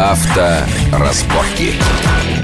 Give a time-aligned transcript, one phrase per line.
[0.00, 1.74] Авторазборки.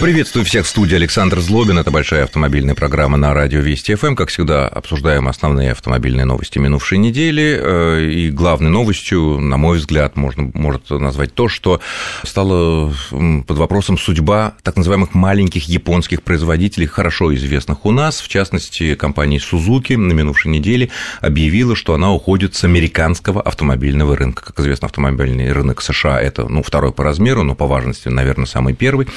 [0.01, 1.79] Приветствую всех в студии Александр Злобин.
[1.79, 4.15] Это большая автомобильная программа на радио Вести ФМ.
[4.15, 7.59] Как всегда, обсуждаем основные автомобильные новости минувшей недели.
[7.59, 11.81] Э, и главной новостью, на мой взгляд, можно, может назвать то, что
[12.25, 18.21] стало под вопросом судьба так называемых маленьких японских производителей, хорошо известных у нас.
[18.21, 20.91] В частности, компания Suzuki на минувшей неделе
[21.23, 24.45] объявила, что она уходит с американского автомобильного рынка.
[24.45, 28.75] Как известно, автомобильный рынок США– это ну, второй по размеру, но по важности, наверное, самый
[28.75, 29.09] первый.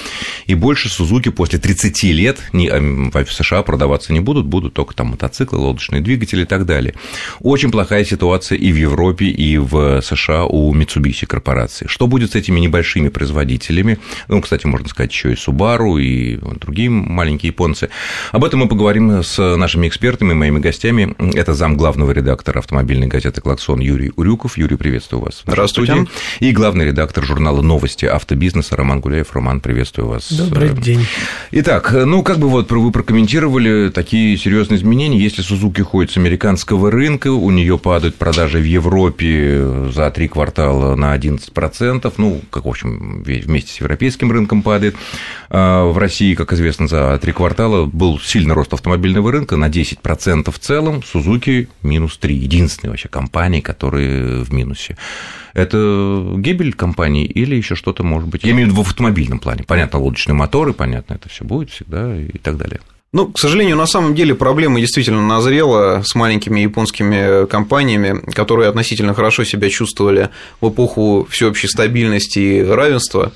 [0.46, 5.08] И больше Сузуки после 30 лет ни в США продаваться не будут, будут только там
[5.08, 6.94] мотоциклы, лодочные двигатели и так далее.
[7.40, 11.88] Очень плохая ситуация и в Европе, и в США у Mitsubishi корпорации.
[11.88, 13.98] Что будет с этими небольшими производителями?
[14.28, 17.90] Ну, кстати, можно сказать, еще и Subaru, и другие маленькие японцы.
[18.31, 21.16] Об этом мы поговорим с нашими экспертами, моими гостями.
[21.34, 24.56] Это зам главного редактора автомобильной газеты «Клаксон» Юрий Урюков.
[24.59, 25.42] Юрий, приветствую вас.
[25.48, 26.06] Здравствуйте.
[26.40, 29.34] И главный редактор журнала «Новости автобизнеса» Роман Гуляев.
[29.34, 30.31] Роман, приветствую вас.
[30.31, 31.06] Добрый день.
[31.52, 35.20] Итак, ну, как бы вот вы прокомментировали такие серьезные изменения.
[35.20, 40.96] Если Сузуки ходит с американского рынка, у нее падают продажи в Европе за три квартала
[40.96, 44.96] на 11%, ну, как, в общем, вместе с европейским рынком падает.
[45.50, 50.52] А в России, как известно, за три квартала был сильный рост автомобильного рынка на 10%
[50.52, 54.98] в целом, Сузуки минус 3, единственная вообще компания, которая в минусе.
[55.54, 58.44] Это гибель компании или еще что-то может быть?
[58.44, 59.64] Я имею в виду в автомобильном плане.
[59.64, 62.81] Понятно, лодочные моторы, понятно, это все будет всегда и так далее.
[63.12, 69.16] Ну, к сожалению, на самом деле проблема действительно назрела с маленькими японскими компаниями, которые относительно
[69.16, 70.30] хорошо себя чувствовали
[70.62, 73.32] в эпоху всеобщей стабильности и равенства.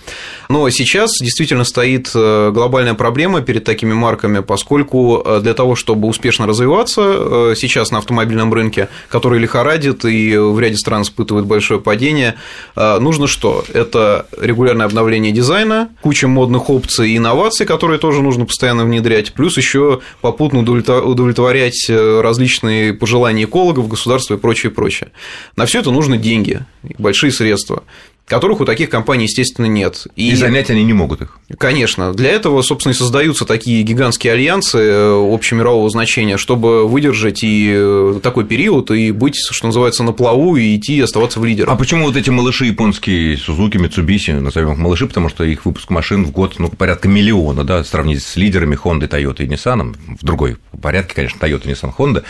[0.47, 6.07] Но сейчас действительно стоит э, глобальная проблема перед такими марками, поскольку э, для того, чтобы
[6.07, 11.79] успешно развиваться э, сейчас на автомобильном рынке, который лихорадит и в ряде стран испытывает большое
[11.79, 12.35] падение,
[12.75, 13.65] нужно что?
[13.73, 19.57] Это регулярное обновление дизайна, куча модных опций и инноваций, которые тоже нужно постоянно внедрять, плюс
[19.63, 25.11] еще попутно удовлетворять э, различные пожелания экологов, государства и прочее, прочее.
[25.55, 26.59] На все это нужны деньги,
[26.97, 27.83] большие средства
[28.25, 30.07] которых у таких компаний, естественно, нет.
[30.15, 31.39] И, и занять они не могут их.
[31.57, 32.13] Конечно.
[32.13, 38.19] Для этого, собственно, и создаются такие гигантские альянсы э, общемирового значения, чтобы выдержать и э,
[38.23, 41.71] такой период, и быть, что называется, на плаву, и идти, и оставаться в лидерах.
[41.71, 45.89] А почему вот эти малыши японские, Сузуки, Mitsubishi, назовем их малыши, потому что их выпуск
[45.89, 50.25] машин в год, ну, порядка миллиона, да, сравнить с лидерами Honda, Toyota и Nissan, в
[50.25, 52.23] другой порядке, конечно, Toyota, Nissan, Honda,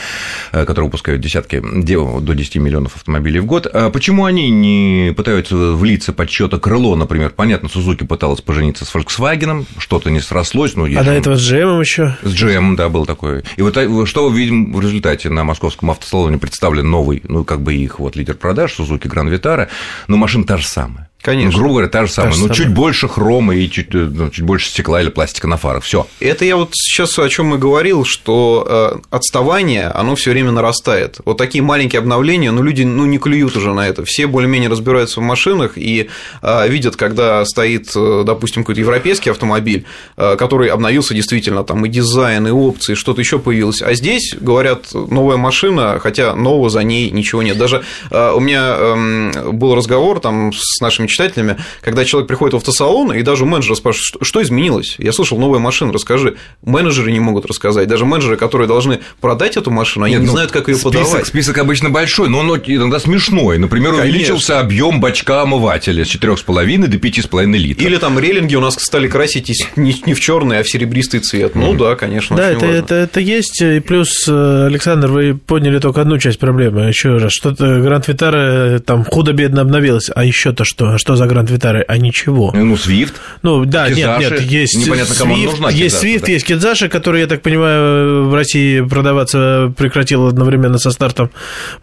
[0.53, 3.68] э, которые выпускают десятки, до 10 миллионов автомобилей в год.
[3.72, 9.66] А почему они не пытаются влиться подсчета крыло, например, понятно, Сузуки пыталась пожениться с Volkswagen,
[9.78, 12.16] что-то не срослось, но А до этого с GM еще?
[12.22, 13.44] С GM, да, был такой.
[13.58, 17.62] И вот э, что мы видим в результате на московском автосалоне представлен новый, ну, как
[17.62, 19.70] бы их вот лидер продаж, Сузуки Гран Витара,
[20.08, 21.09] но машина та же самая.
[21.23, 21.51] Конечно.
[21.51, 22.34] Ну, грубо говоря, та же самая.
[22.34, 25.56] Та ну, чуть больше хрома и чуть, э, ну, чуть больше стекла или пластика на
[25.56, 25.85] фарах.
[25.85, 26.06] Все.
[26.19, 28.67] Это я вот сейчас о чем и говорил, что
[29.00, 31.19] э, отставание, оно все время нарастает.
[31.23, 34.03] Вот такие маленькие обновления, ну, люди ну, не клюют уже на это.
[34.03, 36.09] Все более-менее разбираются в машинах и
[36.41, 39.85] э, видят, когда стоит, допустим, какой-то европейский автомобиль,
[40.17, 43.81] который обновился действительно, там и дизайн, и опции, что-то еще появилось.
[43.81, 47.57] А здесь, говорят, новая машина, хотя нового за ней ничего нет.
[47.57, 53.13] Даже у меня эм, был разговор там с нашими читателями, когда человек приходит в автосалон,
[53.13, 54.96] и даже у менеджера спрашивают, что изменилось?
[54.97, 56.35] Я слышал, новая машина, расскажи.
[56.62, 57.88] Менеджеры не могут рассказать.
[57.88, 60.94] Даже менеджеры, которые должны продать эту машину, они Нет, не ну, знают, как ее список,
[60.94, 61.28] подавать.
[61.28, 63.57] Список обычно большой, но он иногда смешной.
[63.57, 64.09] Например, Конечно.
[64.09, 67.85] увеличился объем бачка омывателя с 4,5 до 5,5 литров.
[67.85, 69.44] Или там рейлинги у нас стали красить
[69.75, 71.56] не, не в черный, а в серебристый цвет.
[71.56, 72.35] Ну да, конечно.
[72.35, 73.62] Да, это, это, это есть.
[73.62, 76.81] И плюс, э, Александр, вы поняли только одну часть проблемы.
[76.81, 80.97] Еще раз, что-то Гранд Витара там худо-бедно обновилось, а еще-то что?
[81.03, 82.53] Что за Гранд Витара, а ничего.
[82.56, 83.16] Ну, Свифт.
[83.41, 84.22] Ну, да, Кизаши.
[84.22, 86.31] нет, нет, есть Непонятно, кому Swift, нужна Есть Свифт, да.
[86.31, 91.30] есть Кидзаши, который, я так понимаю, в России продаваться прекратил одновременно со стартом,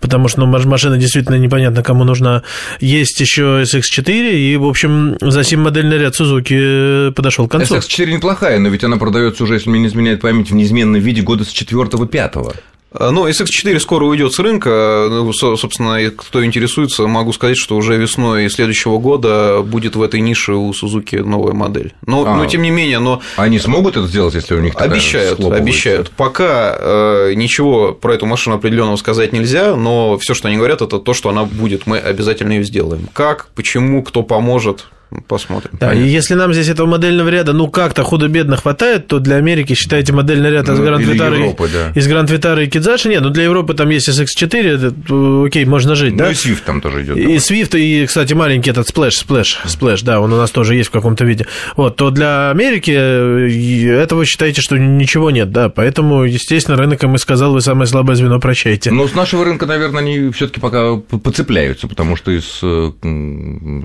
[0.00, 2.44] потому что ну, машина действительно непонятно, кому нужна.
[2.80, 7.76] Есть еще SX4, и, в общем, за сим модельный ряд Сузуки подошел к концу.
[7.76, 11.20] SX4 неплохая, но ведь она продается уже, если мне не изменяет память, в неизменном виде
[11.20, 12.56] года с 4-5.
[12.92, 15.06] А, ну, SX4 скоро уйдет с рынка.
[15.08, 20.54] Ну, собственно, кто интересуется, могу сказать, что уже весной следующего года будет в этой нише
[20.54, 21.94] у Suzuki новая модель.
[22.06, 24.90] Но, а, но тем не менее, но они смогут это сделать, если у них такая
[24.90, 26.10] обещают, обещают.
[26.10, 30.98] Пока э, ничего про эту машину определенного сказать нельзя, но все, что они говорят, это
[30.98, 31.86] то, что она будет.
[31.86, 33.08] Мы обязательно ее сделаем.
[33.12, 34.86] Как, почему, кто поможет,
[35.26, 35.70] посмотрим.
[35.80, 39.74] Да, и если нам здесь этого модельного ряда, ну, как-то худо-бедно хватает, то для Америки,
[39.74, 41.92] считайте, модельный ряд из Ну, Гранд или Витара и- Европы, да.
[42.00, 45.64] из Гранд Витара и Кидзаши, нет, ну, для Европы там есть SX4, это, э, окей,
[45.64, 46.30] можно жить, Ну да?
[46.30, 47.16] и Swift там тоже идет.
[47.16, 50.88] И Swift, и, кстати, маленький этот Splash, Splash, Splash, да, он у нас тоже есть
[50.90, 51.46] в каком-то виде.
[51.76, 57.14] Вот, то для Америки э, этого считаете, что ничего нет, да, поэтому, естественно, рынок, им
[57.14, 58.90] и сказал, вы самое слабое звено прощаете.
[58.90, 62.90] Но с нашего рынка, наверное, они все-таки пока п- поцепляются, потому что из э,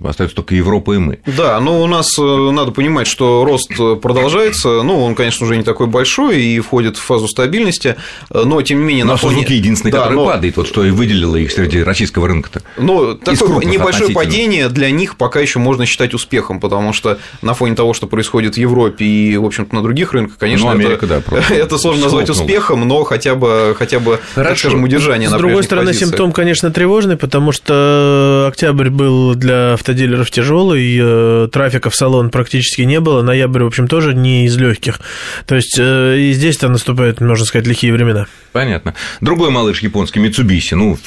[0.08, 1.15] остается только Европа и мы.
[1.26, 4.82] Да, но у нас э, надо понимать, что рост э, продолжается.
[4.84, 7.96] Ну, он, конечно, уже не такой большой и входит в фазу стабильности,
[8.30, 9.36] э, но тем не менее Но на фоне...
[9.36, 12.62] Сузуки единственный, Да, который но- падает, вот что и выделило их среди российского рынка-то.
[12.78, 17.76] Ну, такое небольшое падение для них пока еще можно считать успехом, потому что на фоне
[17.76, 21.22] того, что происходит в Европе и, в общем-то, на других рынках, конечно, Ну, Америка, это,
[21.30, 24.60] да, это сложно назвать успехом, но хотя бы, хотя бы так Хорошо.
[24.60, 26.10] скажем, удержание С на другой стороны, позициях.
[26.10, 32.82] симптом, конечно, тревожный, потому что октябрь был для автодилеров тяжелый, э, трафика в салон практически
[32.82, 35.00] не было, ноябрь, в общем, тоже не из легких.
[35.46, 38.28] То есть э, и здесь-то наступают, можно сказать, лихие времена.
[38.52, 38.94] Понятно.
[39.22, 40.98] Другой малыш японский, Mitsubishi, ну,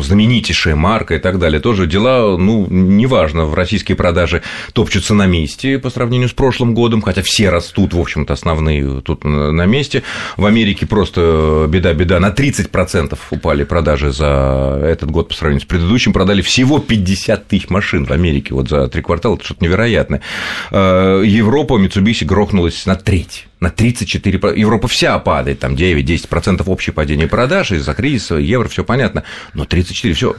[0.00, 4.42] знаменитейшая марка и так далее, тоже дела, ну, неважно, в российские продажи
[4.72, 9.24] топчутся на месте по сравнению с прошлым годом, хотя все растут, в общем-то, основные тут
[9.24, 10.02] на месте.
[10.36, 16.12] В Америке просто беда-беда, на 30% упали продажи за этот год по сравнению с предыдущим,
[16.12, 20.22] продали всего 50 тысяч машин в Америке вот за три квартала, что-то невероятное.
[20.70, 24.38] Э, Европа, Mitsubishi грохнулась на треть на 34%.
[24.38, 29.24] про- Европа вся падает, там 9-10% общее падение продаж из-за кризиса, евро, все понятно.
[29.54, 30.36] Но 34, все.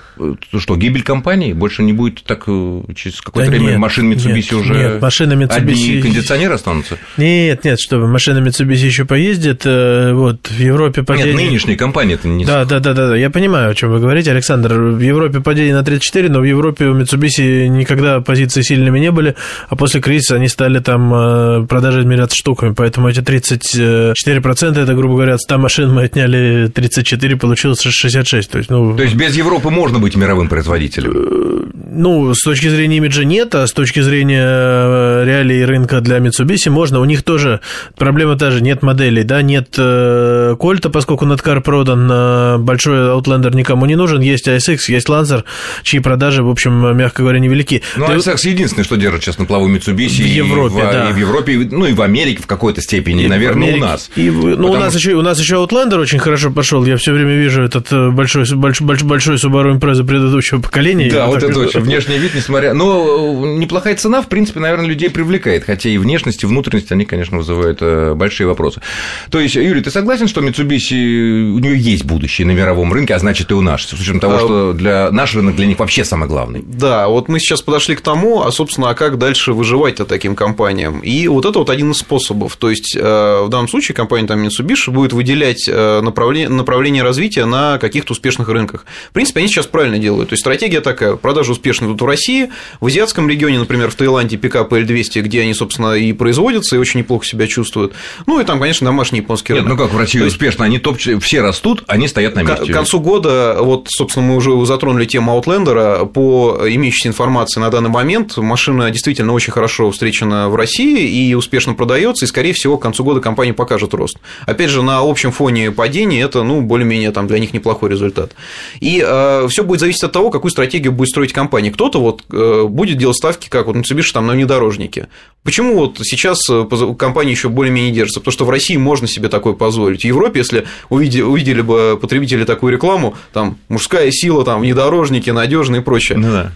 [0.57, 1.53] Что, гибель компании?
[1.53, 5.01] Больше не будет так э, через какое-то Да время нет, машин Mitsubishi нет, уже нет,
[5.01, 6.97] машины одни Mitsubishi- кондиционеры останутся?
[7.17, 11.33] Нет, нет, чтобы машина Mitsubishi еще поездит, э, вот, в Европе падение...
[11.33, 12.45] Нет, нынешние компании это не...
[12.45, 14.73] Да, да, да, да, да, я понимаю, о чем вы говорите, Александр.
[14.73, 19.35] В Европе падение на 34, но в Европе у Mitsubishi никогда позиции сильными не были,
[19.69, 25.15] а после кризиса они стали там э, продажи измеряться штуками, поэтому эти 34% это, грубо
[25.15, 28.95] говоря, от 100 машин мы отняли 34, получилось 66, то есть, ну...
[28.95, 31.64] То есть без Европы можно быть мировым производителем?
[31.97, 36.69] Ну, с точки зрения имиджа нет, а с точки зрения э, реалий рынка для Mitsubishi
[36.69, 36.99] можно.
[36.99, 37.61] У них тоже
[37.97, 43.55] проблема та же, нет моделей, да, нет э, Кольта, поскольку Надкар продан, э, большой Outlander
[43.55, 45.43] никому не нужен, есть ASX, есть Lancer,
[45.83, 47.81] чьи продажи, в общем, мягко говоря, невелики.
[47.95, 51.09] Ну, Ты- ASX единственное, что держит сейчас на плаву Mitsubishi В и Европе, в, да.
[51.09, 53.85] и в Европе, и- ну и в Америке в какой-то степени, и, наверное, у Америке.
[53.85, 54.09] нас.
[54.15, 56.83] И, ну, у Потому нас, что- еще, у нас еще Outlander очень хорошо пошел.
[56.85, 61.09] Я все время вижу этот большой, большой, большой, Subaru Impreza предыдущего поколения.
[61.09, 61.84] Да, вот это очень.
[61.85, 62.73] Внешний вид, несмотря...
[62.73, 65.63] Но э, неплохая цена, в принципе, наверное, людей привлекает.
[65.63, 68.81] Хотя и внешность, и внутренность, они, конечно, вызывают э, большие вопросы.
[69.29, 73.19] То есть, Юрий, ты согласен, что Mitsubishi, у нее есть будущее на мировом рынке, а
[73.19, 76.03] значит, и у нас, с учетом того, А- что для наш рынок для них вообще
[76.03, 76.63] самый главный.
[76.65, 80.99] Да, вот мы сейчас подошли к тому, а, собственно, а как дальше выживать-то таким компаниям?
[80.99, 82.55] И вот это вот один из способов.
[82.57, 83.01] То есть, э,
[83.43, 88.85] в данном случае компания там Mitsubishi будет выделять направление, направление развития на каких-то успешных рынках.
[89.09, 90.29] В принципе, они сейчас правильно делают.
[90.29, 92.49] То есть, стратегия такая, продажи успешны тут в России,
[92.79, 97.01] в азиатском регионе, например, в Таиланде пикапы L200, где они, собственно, и производятся, и очень
[97.01, 97.93] неплохо себя чувствуют.
[98.25, 99.77] Ну, и там, конечно, домашний японский Нет, рынок.
[99.77, 102.71] ну как в России То есть, успешно, они топчут, все растут, они стоят на месте.
[102.71, 106.05] к концу года, вот, собственно, мы уже затронули тему Outlander.
[106.05, 111.73] По имеющейся информации на данный момент, машина действительно очень хорошо встречена в России и успешно
[111.73, 114.17] продается, и, скорее всего, к концу года компания покажет рост.
[114.45, 118.33] Опять же, на общем фоне падения это, ну, более-менее там для них неплохой результат.
[118.79, 121.64] И э, все будет зависеть от того, какую стратегию будет строить компания.
[121.71, 125.07] Кто-то вот э, будет делать ставки, как вот Mitsubishi там на внедорожнике.
[125.43, 126.65] Почему вот сейчас э,
[126.97, 128.19] компания еще более-менее держится?
[128.19, 130.01] Потому что в России можно себе такое позволить.
[130.01, 135.81] В Европе, если увидели, увидели бы потребители такую рекламу, там мужская сила, там внедорожники, надежные
[135.81, 136.17] и прочее.
[136.17, 136.51] Ну да.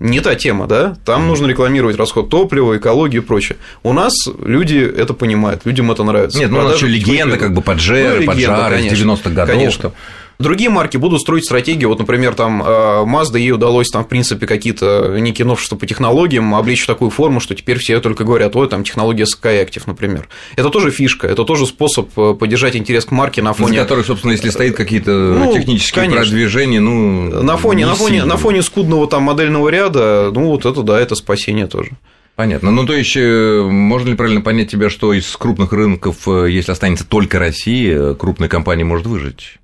[0.00, 0.96] Не та тема, да?
[1.04, 3.58] Там нужно рекламировать расход топлива, экологию и прочее.
[3.82, 4.12] У нас
[4.44, 6.38] люди это понимают, людям это нравится.
[6.38, 7.62] Нет, ну у нас еще легенда, как бы.
[7.62, 9.54] Паджеро, Ну, легенда, Паджаро из конечно, 90-х годов.
[9.54, 9.82] Конечно.
[9.82, 9.92] там.
[10.38, 11.88] Другие марки будут строить стратегию.
[11.88, 16.54] Вот, например, там э, Mazda ей удалось там, в принципе, какие-то некие новшества по технологиям
[16.54, 20.28] облечь в такую форму, что теперь все только говорят, ой, там технология Skyactiv, например.
[20.56, 24.32] Это тоже фишка, это тоже способ э, поддержать интерес к марке на фоне которых, собственно,
[24.32, 26.22] если стоит какие-то Ну, технические конечно.
[26.22, 27.42] продвижения, ну.
[27.42, 28.26] на фоне, не на, фоне, сильно.
[28.26, 31.90] на фоне скудного там модельного ряда, ну вот это да, это спасение тоже.
[32.36, 32.72] Понятно.
[32.72, 36.72] Ну, то есть, э, можно ли правильно понять тебя, что из крупных рынков, э, если
[36.72, 39.58] останется только Россия, э, крупная компания может выжить?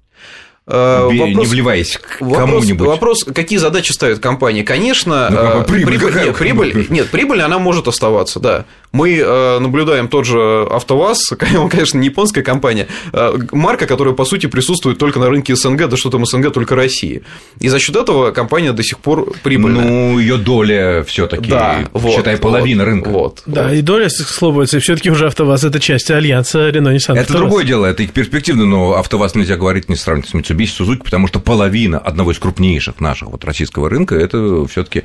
[0.70, 2.86] Вопрос, не вливаясь к кому-нибудь.
[2.86, 4.62] Вопрос, какие задачи ставит компания?
[4.62, 8.64] Конечно, ну, прибыль, прибыль, нет, прибыль, нет, прибыль, она может оставаться, да.
[8.92, 14.24] Мы э, наблюдаем тот же АвтоВАЗ, он, конечно, не японская компания, э, марка, которая, по
[14.24, 17.22] сути, присутствует только на рынке СНГ, да что там СНГ, только России.
[17.60, 19.84] И за счет этого компания до сих пор прибыльная.
[19.84, 23.08] Ну, ее доля все таки да, вот, считай, половина вот, рынка.
[23.10, 23.72] Вот, да, вот.
[23.74, 27.16] и доля, к слову, все таки уже АвтоВАЗ– это часть альянса Рено Nissan.
[27.16, 31.02] Это другое дело, это их перспективно, но АвтоВАЗ нельзя говорить, не сравнить с Mitsubishi Suzuki,
[31.04, 35.02] потому что половина одного из крупнейших наших вот российского рынка– это все таки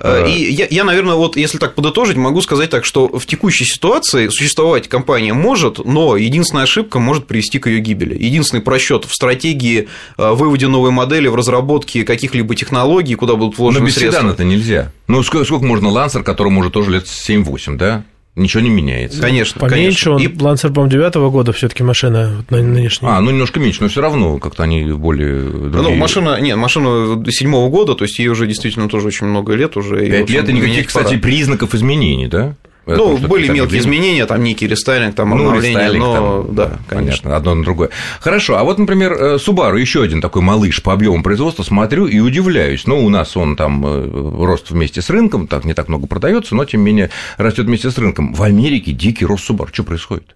[0.00, 3.64] э, И я, я, наверное, вот если так подытожить, могу сказать так, что в текущей
[3.64, 8.14] ситуации существовать компания может, но единственная ошибка может привести к ее гибели.
[8.14, 13.80] Единственный просчет в стратегии э, выводе новой модели, в разработке каких-либо технологий, куда будут вложены
[13.82, 14.30] но без средства.
[14.30, 14.92] это нельзя.
[15.06, 18.04] Ну, сколько можно Лансер, которому уже тоже лет 7-8, да?
[18.34, 19.20] Ничего не меняется.
[19.20, 20.12] Конечно, Поменьше конечно.
[20.12, 20.42] он, и...
[20.42, 23.16] Лансер, по-моему, девятого года все таки машина нынешняя.
[23.16, 25.82] А, ну немножко меньше, но все равно как-то они более другие.
[25.82, 29.76] Ну, машина, нет, машина седьмого года, то есть ей уже действительно тоже очень много лет
[29.76, 30.08] уже.
[30.08, 32.54] Пять лет и никаких, кстати, признаков изменений, да?
[32.96, 37.24] Ну, были мелкие изменения, там некий рестайлинг, там ну, обновление, но там, да, конечно.
[37.24, 37.90] Понятно, одно на другое.
[38.20, 42.18] Хорошо, а вот, например, э, Subaru, еще один такой малыш по объему производства, смотрю и
[42.18, 42.86] удивляюсь.
[42.86, 46.54] Ну, у нас он там э, рост вместе с рынком, так не так много продается,
[46.54, 48.32] но тем не менее растет вместе с рынком.
[48.32, 49.68] В Америке дикий рост Subaru.
[49.72, 50.34] Что происходит?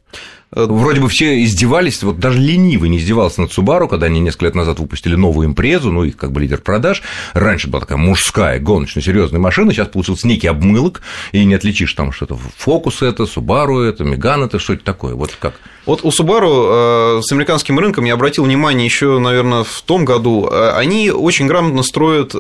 [0.55, 4.47] Э, вроде бы все издевались, вот даже ленивый не издевался над Subaru, когда они несколько
[4.47, 7.03] лет назад выпустили новую импрезу, ну, их как бы лидер продаж.
[7.33, 12.13] Раньше была такая мужская, гоночная, серьезная машина, сейчас получился некий обмылок, и не отличишь там
[12.13, 12.39] что-то.
[12.59, 15.55] Фокус это, Subaru это, Меган это, что это такое, вот как?
[15.85, 20.49] Вот у Subaru э, с американским рынком я обратил внимание еще, наверное, в том году.
[20.51, 22.33] Э, они очень грамотно строят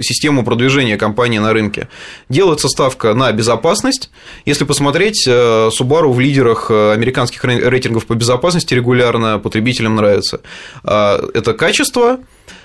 [0.00, 1.88] систему продвижения компании на рынке.
[2.28, 4.10] Делается ставка на безопасность.
[4.44, 10.40] Если посмотреть, Subaru в лидерах американских рынков рейтингов по безопасности регулярно потребителям нравится.
[10.84, 12.18] А, это качество,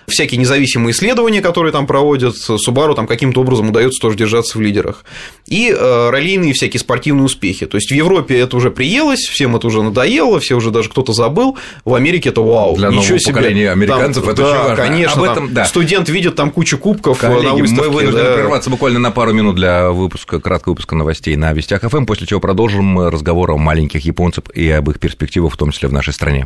[0.08, 5.04] всякие независимые исследования, которые там проводят, Subaru там каким-то образом удается тоже держаться в лидерах.
[5.48, 7.66] И э, раллийные всякие спортивные успехи.
[7.66, 11.14] То есть в Европе это уже приелось, всем это уже надоело, все уже даже кто-то
[11.14, 11.58] забыл.
[11.84, 13.34] В Америке это вау, Для ничего себе.
[13.34, 14.84] поколения американцев там, это да, очень важно.
[14.84, 15.22] конечно.
[15.22, 15.66] Об этом, да.
[15.66, 17.84] Студент видит там кучу кубков Коллеги, на выставке.
[17.84, 18.34] Мы вынуждены да.
[18.36, 22.40] прерваться буквально на пару минут для выпуска, краткого выпуска новостей на Вестях ФМ, после чего
[22.40, 26.46] продолжим разговор о маленьких японцев и об их перспективах, в том числе в нашей стране.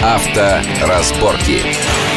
[0.00, 0.86] Авторазборки.
[0.86, 2.07] разборки.